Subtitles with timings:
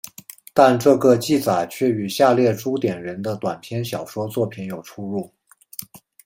[0.51, 5.31] 但这个记载却与下列朱点人的短篇小说作品有出入。